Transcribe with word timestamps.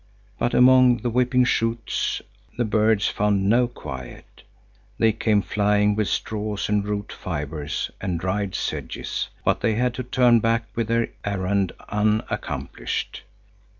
But 0.39 0.55
among 0.55 1.03
the 1.03 1.11
whipping 1.11 1.45
shoots 1.45 2.23
the 2.57 2.65
birds 2.65 3.07
found 3.07 3.47
no 3.47 3.67
quiet. 3.67 4.41
They 4.97 5.11
came 5.11 5.43
flying 5.43 5.93
with 5.95 6.07
straws 6.07 6.69
and 6.69 6.83
root 6.83 7.11
fibres 7.13 7.91
and 8.01 8.19
dried 8.19 8.55
sedges, 8.55 9.29
but 9.45 9.61
they 9.61 9.75
had 9.75 9.93
to 9.93 10.03
turn 10.03 10.39
back 10.39 10.65
with 10.73 10.87
their 10.87 11.09
errand 11.23 11.73
unaccomplished. 11.87 13.21